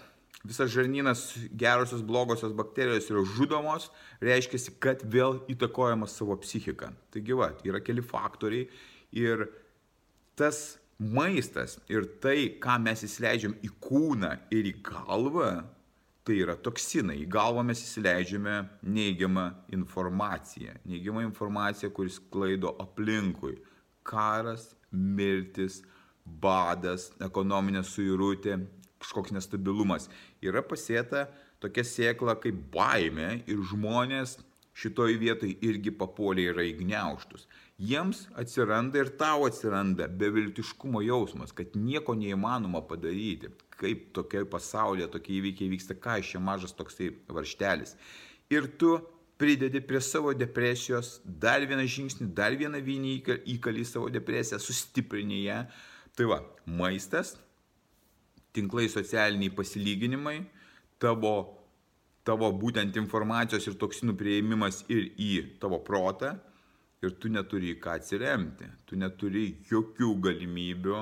Visas 0.46 0.70
žarnynas, 0.70 1.24
gerosios, 1.58 2.04
blogosios 2.06 2.54
bakterijos 2.54 3.08
yra 3.10 3.24
žudomos, 3.26 3.88
reiškia, 4.22 4.60
kad 4.84 5.02
vėl 5.02 5.40
įtakojama 5.50 6.06
savo 6.12 6.36
psichika. 6.44 6.92
Taigi, 7.14 7.34
va, 7.38 7.50
yra 7.66 7.82
keli 7.82 8.04
faktoriai 8.06 8.68
ir 9.16 9.48
tas 10.36 10.78
maistas 11.00 11.78
ir 11.92 12.06
tai, 12.24 12.56
ką 12.62 12.78
mes 12.84 13.04
įsileidžiam 13.08 13.56
į 13.64 13.72
kūną 13.84 14.32
ir 14.56 14.70
į 14.70 14.76
galvą, 14.86 15.50
tai 16.26 16.40
yra 16.42 16.56
toksinai. 16.58 17.20
Į 17.24 17.28
galvą 17.32 17.66
mes 17.68 17.84
įsileidžiame 17.84 18.56
neigiamą 18.82 19.50
informaciją. 19.76 20.78
Neigiamą 20.90 21.26
informaciją, 21.28 21.92
kuris 21.94 22.18
klaido 22.32 22.74
aplinkui. 22.82 23.60
Karas, 24.06 24.72
mirtis, 24.92 25.82
badas, 26.26 27.12
ekonominė 27.22 27.84
suirutė, 27.86 28.58
kažkoks 29.04 29.36
nestabilumas. 29.36 30.10
Yra 30.42 30.64
pasėta 30.66 31.28
tokia 31.62 31.86
sėkla 31.86 32.38
kaip 32.42 32.58
baime 32.74 33.42
ir 33.46 33.62
žmonės 33.70 34.40
šitoj 34.76 35.16
vietoj 35.22 35.54
irgi 35.64 35.94
papuolė 35.96 36.50
yra 36.52 36.66
įgneuštus 36.68 37.46
jiems 37.78 38.28
atsiranda 38.40 39.02
ir 39.02 39.12
tau 39.20 39.46
atsiranda 39.48 40.08
beviltiškumo 40.08 41.02
jausmas, 41.04 41.52
kad 41.52 41.76
nieko 41.76 42.16
neįmanoma 42.16 42.82
padaryti, 42.88 43.52
kaip 43.76 44.14
tokia 44.16 44.46
pasaulyje 44.48 45.10
tokie 45.12 45.40
įvykiai 45.42 45.74
vyksta, 45.74 45.98
ką 46.00 46.20
iš 46.22 46.36
čia 46.36 46.40
mažas 46.40 46.76
toksai 46.76 47.12
varštelis. 47.28 47.96
Ir 48.54 48.70
tu 48.80 48.96
pridedi 49.38 49.82
prie 49.84 50.00
savo 50.00 50.32
depresijos 50.34 51.20
dar 51.26 51.66
vieną 51.68 51.84
žingsnį, 51.84 52.30
dar 52.38 52.56
vieną 52.56 52.80
vynį 52.84 53.18
įkalį 53.58 53.84
savo 53.88 54.08
depresiją, 54.14 54.62
sustiprini 54.64 55.44
ją. 55.44 55.66
Tai 56.16 56.30
va, 56.32 56.40
maistas, 56.64 57.34
tinklai 58.56 58.88
socialiniai 58.88 59.52
pasilyginimai, 59.52 60.38
tavo, 61.04 61.36
tavo 62.24 62.48
būtent 62.56 62.96
informacijos 62.96 63.68
ir 63.68 63.76
toksinų 63.76 64.16
prieimimas 64.16 64.86
ir 64.88 65.10
į 65.20 65.32
tavo 65.60 65.82
protą 65.84 66.38
ir 67.04 67.14
tu 67.20 67.32
neturi 67.32 67.74
į 67.74 67.80
ką 67.84 68.00
atsiremti, 68.00 68.70
tu 68.88 68.98
neturi 69.00 69.48
jokių 69.72 70.12
galimybių 70.26 71.00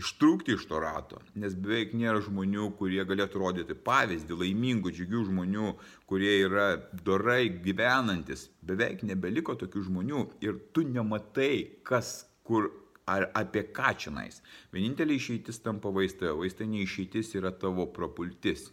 ištrūkti 0.00 0.56
iš 0.56 0.64
to 0.70 0.80
rato, 0.82 1.20
nes 1.38 1.54
beveik 1.54 1.92
nėra 1.94 2.22
žmonių, 2.24 2.70
kurie 2.78 3.04
galėtų 3.06 3.42
rodyti 3.42 3.76
pavyzdį, 3.86 4.38
laimingų, 4.40 4.90
džiugių 4.94 5.24
žmonių, 5.28 5.74
kurie 6.10 6.32
yra 6.46 6.68
dorai 7.06 7.46
gyvenantis, 7.62 8.48
beveik 8.66 9.04
nebeliko 9.06 9.54
tokių 9.60 9.84
žmonių 9.90 10.24
ir 10.42 10.58
tu 10.74 10.86
nematai, 10.88 11.84
kas 11.86 12.24
kur 12.42 12.72
ar 13.06 13.28
apie 13.36 13.66
ką 13.76 13.92
čionais. 14.00 14.40
Vienintelė 14.72 15.18
išeitis 15.20 15.60
tampa 15.62 15.92
vaistai, 15.94 16.32
o 16.32 16.40
vaistai 16.40 16.66
neišeitis 16.72 17.34
yra 17.38 17.52
tavo 17.52 17.86
propultis. 17.92 18.70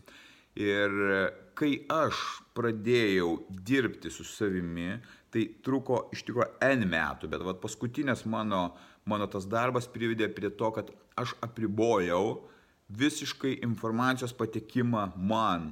Ir 0.60 0.92
kai 1.56 1.78
aš 1.92 2.18
pradėjau 2.58 3.36
dirbti 3.50 4.12
su 4.12 4.26
savimi, 4.28 4.98
tai 5.32 5.46
truko 5.64 6.10
iš 6.12 6.26
tikrųjų 6.28 6.50
N 6.68 6.88
metų, 6.92 7.30
bet 7.32 7.44
vat, 7.46 7.62
paskutinės 7.64 8.26
mano, 8.28 8.74
mano 9.08 9.28
tas 9.32 9.48
darbas 9.48 9.88
privedė 9.88 10.28
prie 10.34 10.52
to, 10.52 10.72
kad 10.76 10.92
aš 11.16 11.36
apribojau 11.46 12.42
visiškai 12.92 13.62
informacijos 13.64 14.34
patekimą 14.36 15.12
man, 15.16 15.72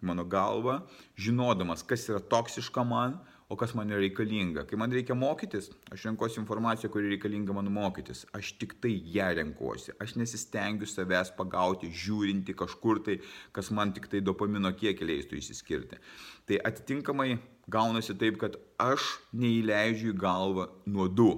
mano 0.00 0.24
galvą, 0.24 0.78
žinodamas, 1.18 1.82
kas 1.82 2.06
yra 2.08 2.22
toksiška 2.22 2.84
man, 2.86 3.18
o 3.50 3.56
kas 3.58 3.72
man 3.74 3.90
yra 3.90 3.98
reikalinga. 3.98 4.62
Kai 4.70 4.78
man 4.78 4.92
reikia 4.94 5.16
mokytis, 5.18 5.72
aš 5.90 6.04
renkuosi 6.06 6.38
informaciją, 6.38 6.90
kuri 6.94 7.10
reikalinga 7.10 7.54
man 7.56 7.66
mokytis. 7.74 8.22
Aš 8.36 8.52
tik 8.60 8.76
tai 8.82 8.92
ją 9.16 9.26
renkuosi. 9.40 9.96
Aš 9.98 10.14
nesistengiu 10.20 10.86
savęs 10.86 11.32
pagauti, 11.38 11.90
žiūrinti 11.90 12.54
kažkur 12.60 13.02
tai, 13.06 13.18
kas 13.56 13.72
man 13.74 13.90
tik 13.96 14.06
tai 14.12 14.22
dopamino 14.22 14.70
kiekį 14.70 15.08
leistų 15.10 15.40
įsiskirti. 15.42 15.98
Tai 16.46 16.60
atitinkamai 16.70 17.40
gaunasi 17.70 18.14
taip, 18.22 18.38
kad 18.38 18.54
aš 18.78 19.16
neįleidžiu 19.34 20.14
į 20.14 20.18
galvą 20.22 20.70
nuodų. 20.86 21.32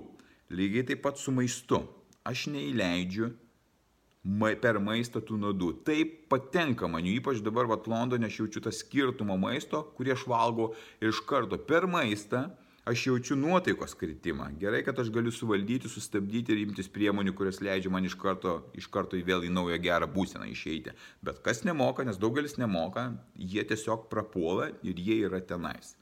Lygiai 0.53 0.85
taip 0.93 1.01
pat 1.09 1.17
su 1.17 1.33
maistu. 1.33 1.81
Aš 2.29 2.45
neįleidžiu 2.53 3.33
per 4.63 4.79
maistą 4.79 5.21
tų 5.21 5.39
nuodų. 5.43 5.71
Taip 5.87 6.29
patenka 6.31 6.87
man, 6.87 7.05
ypač 7.05 7.43
dabar 7.43 7.67
vat 7.67 7.89
Londone 7.91 8.27
aš 8.27 8.39
jaučiu 8.41 8.63
tą 8.63 8.71
skirtumą 8.71 9.37
maisto, 9.37 9.83
kurį 9.97 10.15
aš 10.15 10.27
valgau 10.31 10.75
ir 11.01 11.11
iš 11.11 11.23
karto 11.27 11.59
per 11.59 11.87
maistą 11.91 12.51
aš 12.87 13.07
jaučiu 13.07 13.37
nuotaikos 13.37 13.95
kritimą. 13.95 14.49
Gerai, 14.59 14.83
kad 14.83 14.99
aš 14.99 15.11
galiu 15.15 15.31
suvaldyti, 15.35 15.91
sustabdyti 15.91 16.55
ir 16.55 16.63
imtis 16.65 16.91
priemonių, 16.91 17.35
kurios 17.35 17.61
leidžia 17.63 17.91
man 17.91 18.07
iš 18.07 18.17
karto, 18.19 18.61
iš 18.75 18.89
karto 18.91 19.19
vėl 19.19 19.47
į 19.47 19.53
naują 19.55 19.79
gerą 19.83 20.09
būseną 20.11 20.49
išeiti. 20.51 20.95
Bet 21.23 21.43
kas 21.43 21.63
nemoka, 21.67 22.07
nes 22.07 22.19
daugelis 22.19 22.59
nemoka, 22.59 23.13
jie 23.35 23.63
tiesiog 23.67 24.09
prapuola 24.11 24.71
ir 24.83 24.99
jie 24.99 25.21
yra 25.29 25.43
tenais. 25.43 25.95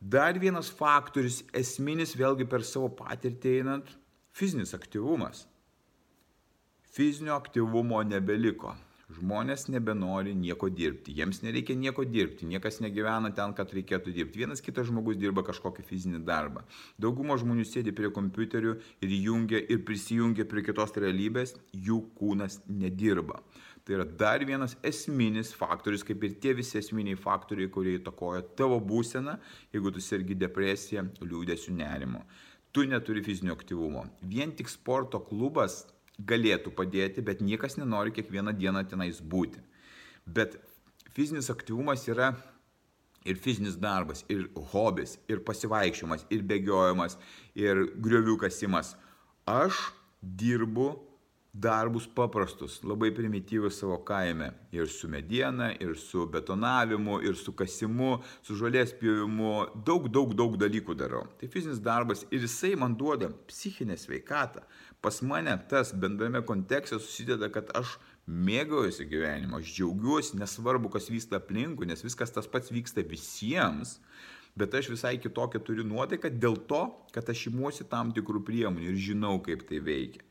Dar 0.00 0.38
vienas 0.40 0.70
faktorius, 0.72 1.42
esminis 1.52 2.16
vėlgi 2.16 2.46
per 2.48 2.64
savo 2.64 2.88
patirtį 2.96 3.58
einant, 3.60 3.90
fizinis 4.32 4.72
aktyvumas. 4.72 5.44
Fizinio 6.90 7.36
aktyvumo 7.38 8.00
nebeliko. 8.02 8.72
Žmonės 9.14 9.68
nebenori 9.70 10.32
nieko 10.34 10.66
dirbti, 10.74 11.12
jiems 11.14 11.38
nereikia 11.44 11.76
nieko 11.78 12.02
dirbti, 12.02 12.48
niekas 12.50 12.80
negyvena 12.82 13.30
ten, 13.34 13.52
kad 13.54 13.70
reikėtų 13.74 14.10
dirbti. 14.16 14.40
Vienas 14.42 14.62
kitas 14.62 14.88
žmogus 14.88 15.18
dirba 15.18 15.44
kažkokį 15.46 15.84
fizinį 15.86 16.20
darbą. 16.26 16.64
Dauguma 16.98 17.36
žmonių 17.38 17.66
sėdi 17.66 17.94
prie 17.94 18.10
kompiuterių 18.14 18.72
ir 19.06 19.14
jungia 19.20 19.60
ir 19.70 19.84
prisijungia 19.86 20.48
prie 20.50 20.64
kitos 20.66 20.96
realybės, 20.98 21.54
jų 21.70 22.00
kūnas 22.18 22.58
nedirba. 22.66 23.38
Tai 23.86 24.00
yra 24.00 24.08
dar 24.24 24.42
vienas 24.50 24.74
esminis 24.82 25.54
faktorius, 25.54 26.02
kaip 26.06 26.26
ir 26.26 26.34
tie 26.42 26.56
visi 26.58 26.80
esminiai 26.82 27.18
faktoriai, 27.18 27.70
kurie 27.70 28.00
įtakoja 28.00 28.42
tavo 28.58 28.80
būseną, 28.82 29.38
jeigu 29.70 29.94
tu 29.94 30.02
sergi 30.02 30.34
depresiją, 30.42 31.06
liūdėsiu 31.22 31.78
nerimo. 31.78 32.26
Tu 32.74 32.82
neturi 32.90 33.22
fizinio 33.22 33.54
aktyvumo. 33.54 34.08
Vien 34.26 34.50
tik 34.58 34.70
sporto 34.70 35.22
klubas 35.30 35.84
galėtų 36.26 36.72
padėti, 36.76 37.24
bet 37.24 37.40
niekas 37.40 37.78
nenori 37.78 38.12
kiekvieną 38.16 38.54
dieną 38.56 38.84
tenais 38.90 39.20
būti. 39.20 39.62
Bet 40.26 40.58
fizinis 41.16 41.50
aktyvumas 41.52 42.06
yra 42.08 42.32
ir 43.24 43.36
fizinis 43.36 43.76
darbas, 43.76 44.24
ir 44.32 44.48
hobis, 44.72 45.18
ir 45.28 45.42
pasivaikščiojimas, 45.44 46.26
ir 46.32 46.44
bėgiojimas, 46.48 47.18
ir 47.58 47.86
griovių 48.00 48.38
kasimas. 48.40 48.94
Aš 49.48 49.76
dirbu 50.20 50.92
darbus 51.50 52.06
paprastus, 52.06 52.78
labai 52.86 53.10
primityvus 53.10 53.80
savo 53.80 53.96
kaime. 54.06 54.52
Ir 54.72 54.86
su 54.88 55.08
mediena, 55.10 55.72
ir 55.82 55.96
su 55.98 56.26
betonavimu, 56.30 57.18
ir 57.26 57.34
su 57.36 57.52
kasimu, 57.52 58.20
su 58.42 58.54
žolės 58.54 58.94
pjovimu. 59.00 59.54
Daug, 59.86 60.06
daug, 60.14 60.34
daug 60.38 60.54
dalykų 60.60 60.94
darau. 60.94 61.24
Tai 61.40 61.50
fizinis 61.50 61.82
darbas 61.82 62.22
ir 62.30 62.46
jisai 62.46 62.76
man 62.78 62.94
duoda 62.94 63.32
psichinę 63.50 63.98
sveikatą 63.98 64.62
pas 65.00 65.20
mane 65.22 65.54
tas 65.68 65.92
bendrame 65.92 66.42
kontekste 66.46 66.98
susideda, 67.00 67.48
kad 67.52 67.72
aš 67.76 67.96
mėgaujuosi 68.30 69.06
gyvenimu, 69.10 69.58
aš 69.58 69.72
džiaugiuosi, 69.74 70.38
nesvarbu, 70.40 70.90
kas 70.92 71.08
vyksta 71.10 71.40
aplinkui, 71.40 71.88
nes 71.88 72.04
viskas 72.04 72.32
tas 72.34 72.48
pats 72.50 72.70
vyksta 72.72 73.04
visiems, 73.06 73.98
bet 74.58 74.74
aš 74.76 74.90
visai 74.92 75.16
kitokią 75.22 75.62
turiu 75.64 75.86
nuotaiką 75.88 76.30
dėl 76.36 76.58
to, 76.70 76.82
kad 77.14 77.28
aš 77.32 77.48
imuosi 77.50 77.88
tam 77.90 78.12
tikrų 78.14 78.44
priemonių 78.46 78.92
ir 78.92 79.02
žinau, 79.10 79.38
kaip 79.44 79.64
tai 79.68 79.80
veikia. 79.84 80.24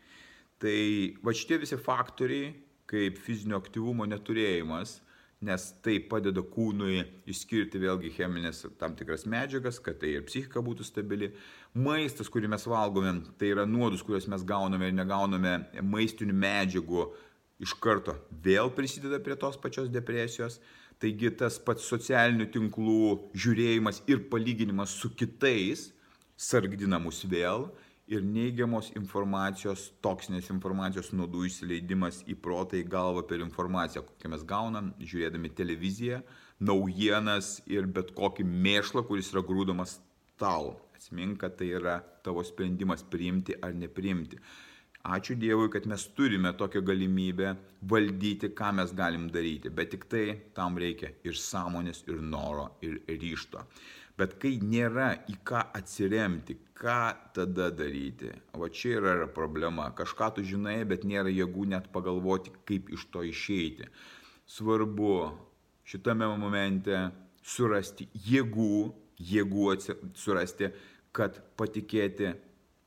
Tai 0.59 0.79
va 1.23 1.33
šitie 1.35 1.59
visi 1.61 1.77
faktoriai, 1.79 2.51
kaip 2.89 3.19
fizinio 3.21 3.59
aktyvumo 3.61 4.07
neturėjimas, 4.09 4.97
nes 5.45 5.65
tai 5.83 5.99
padeda 6.11 6.43
kūnui 6.43 7.05
išskirti 7.31 7.79
vėlgi 7.79 8.11
cheminės 8.17 8.65
tam 8.79 8.97
tikras 8.99 9.23
medžiagas, 9.29 9.79
kad 9.79 10.01
tai 10.01 10.17
ir 10.17 10.25
psichika 10.27 10.63
būtų 10.63 10.87
stabili. 10.87 11.31
Maistas, 11.77 12.29
kurį 12.33 12.49
mes 12.49 12.63
valgome, 12.65 13.11
tai 13.37 13.51
yra 13.53 13.65
nuodus, 13.69 14.01
kuriuos 14.01 14.25
mes 14.31 14.41
gauname 14.41 14.87
ir 14.89 14.95
negauname 14.97 15.51
maistinių 15.85 16.33
medžiagų 16.33 17.03
iš 17.61 17.75
karto 17.83 18.15
vėl 18.43 18.71
prisideda 18.73 19.19
prie 19.21 19.37
tos 19.37 19.59
pačios 19.61 19.91
depresijos. 19.93 20.57
Taigi 20.99 21.29
tas 21.31 21.59
pats 21.63 21.85
socialinių 21.87 22.49
tinklų 22.51 23.03
žiūrėjimas 23.37 24.01
ir 24.11 24.25
palyginimas 24.31 24.97
su 24.97 25.13
kitais 25.15 25.91
sargdina 26.35 26.99
mus 26.99 27.21
vėl 27.23 27.69
ir 28.09 28.25
neigiamos 28.25 28.89
informacijos, 28.97 29.91
toksinės 30.01 30.49
informacijos 30.49 31.13
nuodų 31.13 31.45
įsileidimas 31.51 32.23
į 32.25 32.35
protą, 32.41 32.81
į 32.81 32.89
galvą 32.89 33.23
per 33.29 33.45
informaciją, 33.45 34.03
kokią 34.09 34.33
mes 34.33 34.43
gaunam, 34.49 34.91
žiūrėdami 34.97 35.53
televiziją, 35.53 36.23
naujienas 36.59 37.59
ir 37.69 37.85
bet 37.85 38.15
kokį 38.17 38.49
mėšlą, 38.49 39.05
kuris 39.05 39.29
yra 39.35 39.45
grūdomas 39.45 39.99
tau. 40.41 40.79
Atsimink, 40.99 41.37
kad 41.39 41.53
tai 41.55 41.69
yra 41.71 41.93
tavo 42.23 42.41
sprendimas 42.43 43.05
priimti 43.07 43.53
ar 43.63 43.71
nepriimti. 43.71 44.35
Ačiū 45.07 45.37
Dievui, 45.39 45.69
kad 45.71 45.85
mes 45.87 46.03
turime 46.11 46.51
tokią 46.59 46.81
galimybę 46.83 47.53
valdyti, 47.87 48.49
ką 48.51 48.73
mes 48.75 48.91
galim 48.91 49.29
daryti, 49.31 49.71
bet 49.71 49.93
tik 49.93 50.03
tai 50.11 50.25
tam 50.57 50.75
reikia 50.75 51.13
ir 51.23 51.39
sąmonės, 51.39 52.03
ir 52.11 52.19
noro, 52.19 52.65
ir 52.83 52.99
ryšto. 53.07 53.63
Bet 54.19 54.35
kai 54.43 54.57
nėra 54.59 55.13
į 55.31 55.37
ką 55.47 55.63
atsiremti, 55.79 56.57
ką 56.75 56.99
tada 57.31 57.69
daryti? 57.71 58.33
O 58.59 58.67
čia 58.67 58.97
yra 58.99 59.31
problema. 59.39 59.93
Kažką 59.95 60.33
tu 60.35 60.43
žinai, 60.43 60.81
bet 60.83 61.07
nėra 61.07 61.31
jėgų 61.31 61.69
net 61.77 61.87
pagalvoti, 61.95 62.51
kaip 62.67 62.91
iš 62.91 63.07
to 63.13 63.23
išeiti. 63.23 63.87
Svarbu 64.51 65.15
šitame 65.87 66.27
momente 66.35 67.05
surasti 67.39 68.11
jėgų, 68.27 68.89
jėgų 69.19 69.73
surasti, 70.17 70.71
kad 71.15 71.39
patikėti, 71.59 72.33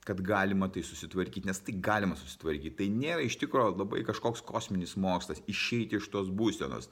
kad 0.06 0.20
galima 0.26 0.68
tai 0.72 0.82
susitvarkyti, 0.86 1.46
nes 1.46 1.60
tai 1.62 1.74
galima 1.78 2.16
susitvarkyti. 2.18 2.76
Tai 2.80 2.88
nėra 2.94 3.26
iš 3.26 3.38
tikrųjų 3.42 3.76
labai 3.78 4.02
kažkoks 4.06 4.42
kosminis 4.46 4.96
mokslas 4.98 5.42
išeiti 5.50 6.00
iš 6.00 6.08
tos 6.10 6.30
būsenos. 6.32 6.90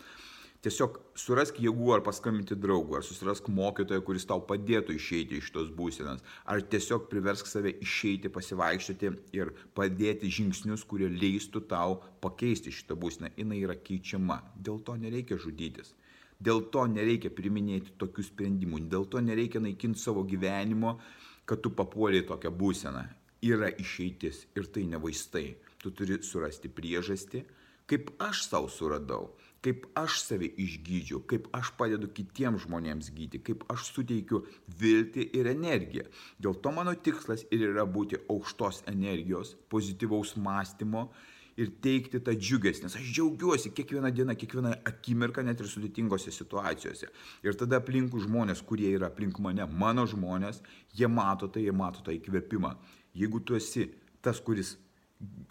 Tiesiog 0.61 0.99
surask 1.17 1.57
jėgų 1.57 1.95
ar 1.95 2.03
paskambinti 2.05 2.53
draugui, 2.53 2.99
ar 2.99 3.05
susirask 3.07 3.47
mokytoją, 3.49 4.03
kuris 4.05 4.27
tau 4.29 4.43
padėtų 4.45 4.93
išeiti 4.99 5.39
iš 5.41 5.49
tos 5.55 5.71
būsenos, 5.73 6.21
ar 6.45 6.61
tiesiog 6.61 7.07
priversk 7.09 7.49
save 7.49 7.73
išeiti, 7.81 8.29
pasivaikščioti 8.35 9.13
ir 9.39 9.55
padėti 9.79 10.29
žingsnius, 10.29 10.85
kurie 10.85 11.09
leistų 11.09 11.65
tau 11.71 11.97
pakeisti 12.21 12.75
šitą 12.77 12.99
būseną. 13.01 13.33
Jis 13.41 13.57
yra 13.57 13.79
keičiama. 13.89 14.43
Dėl 14.61 14.85
to 14.85 14.99
nereikia 15.01 15.41
žudytis. 15.41 15.95
Dėl 16.41 16.63
to 16.73 16.87
nereikia 16.89 17.31
priminėti 17.37 17.95
tokių 18.01 18.25
sprendimų. 18.31 18.85
Dėl 18.93 19.07
to 19.13 19.21
nereikia 19.25 19.61
naikinti 19.61 20.01
savo 20.01 20.25
gyvenimo, 20.25 20.97
kad 21.45 21.61
tu 21.65 21.73
papuoliai 21.77 22.25
tokią 22.29 22.53
būseną. 22.63 23.05
Yra 23.45 23.71
išeitis 23.83 24.47
ir 24.57 24.69
tai 24.73 24.87
ne 24.89 25.01
vaistai. 25.01 25.57
Tu 25.81 25.93
turi 25.97 26.21
surasti 26.25 26.69
priežastį, 26.73 27.45
kaip 27.89 28.13
aš 28.21 28.45
savo 28.49 28.69
suradau 28.73 29.31
kaip 29.65 29.85
aš 29.99 30.21
save 30.25 30.49
išgydžiau, 30.61 31.21
kaip 31.29 31.49
aš 31.57 31.73
padedu 31.77 32.09
kitiems 32.17 32.65
žmonėms 32.65 33.11
gydyti, 33.13 33.43
kaip 33.45 33.65
aš 33.73 33.91
suteikiu 33.93 34.43
viltį 34.81 35.27
ir 35.37 35.51
energiją. 35.53 36.07
Dėl 36.41 36.57
to 36.65 36.73
mano 36.77 36.95
tikslas 36.97 37.45
ir 37.53 37.67
yra 37.69 37.85
būti 37.85 38.23
aukštos 38.33 38.85
energijos, 38.91 39.55
pozityvaus 39.73 40.37
mąstymo 40.41 41.11
ir 41.59 41.73
teikti 41.83 42.21
tą 42.25 42.35
džiugesį, 42.37 42.85
nes 42.85 42.97
aš 42.99 43.09
džiaugiuosi 43.15 43.73
kiekvieną 43.75 44.11
dieną, 44.15 44.37
kiekvieną 44.39 44.75
akimirką, 44.91 45.45
net 45.47 45.63
ir 45.63 45.71
sudėtingose 45.71 46.33
situacijose. 46.35 47.11
Ir 47.47 47.59
tada 47.59 47.81
aplinkų 47.81 48.23
žmonės, 48.27 48.63
kurie 48.67 48.93
yra 48.95 49.11
aplink 49.11 49.41
mane, 49.43 49.67
mano 49.67 50.07
žmonės, 50.11 50.63
jie 50.97 51.11
mato 51.11 51.49
tai, 51.49 51.67
jie 51.67 51.75
mato 51.77 52.05
tą 52.07 52.15
įkvėpimą. 52.17 52.75
Jeigu 53.19 53.43
tu 53.43 53.59
esi 53.59 53.89
tas, 54.23 54.41
kuris 54.45 54.77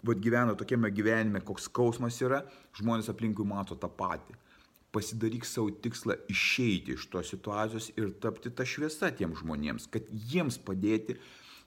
vat, 0.02 0.20
gyvena 0.22 0.56
tokiame 0.58 0.90
gyvenime, 0.94 1.42
koks 1.46 1.68
skausmas 1.70 2.18
yra, 2.24 2.44
žmonės 2.78 3.10
aplinkui 3.12 3.46
mato 3.46 3.76
tą 3.78 3.90
patį. 3.90 4.38
Pasidaryk 4.90 5.44
savo 5.46 5.70
tikslą 5.70 6.16
išeiti 6.32 6.96
iš 6.96 7.04
tos 7.12 7.30
situacijos 7.30 7.92
ir 7.94 8.10
tapti 8.22 8.50
tą 8.50 8.66
šviesą 8.66 9.12
tiem 9.14 9.36
žmonėms, 9.38 9.86
kad 9.92 10.08
jiems 10.32 10.58
padėti, 10.66 11.20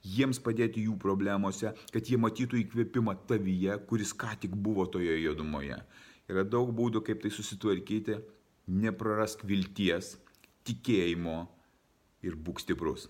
jiems 0.04 0.40
padėti 0.44 0.84
jų 0.86 0.98
problemose, 1.00 1.72
kad 1.94 2.10
jie 2.10 2.20
matytų 2.20 2.60
įkvėpimą 2.64 3.16
tavyje, 3.30 3.78
kuris 3.90 4.14
ką 4.14 4.36
tik 4.44 4.56
buvo 4.56 4.86
toje 4.92 5.16
juodumoje. 5.24 5.80
Yra 6.32 6.44
daug 6.48 6.72
būdų, 6.76 7.04
kaip 7.08 7.24
tai 7.24 7.32
susitvarkyti, 7.34 8.20
neprarask 8.68 9.44
vilties, 9.48 10.16
tikėjimo 10.68 11.44
ir 12.24 12.36
būk 12.40 12.62
stiprus. 12.64 13.10